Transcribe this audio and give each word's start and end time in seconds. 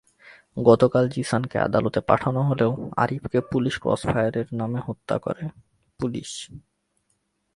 গতকাল 0.57 1.05
জিসানকে 1.09 1.57
আদালতে 1.59 1.99
পাঠানো 2.01 2.41
হলেও 2.43 2.71
আরিফকে 2.97 3.39
পুলিশ 3.51 3.75
ক্রসফায়ারের 3.79 4.47
নামে 4.53 4.79
হত্যা 4.87 5.15
করে 5.17 5.43
পুলিশ। 5.99 6.29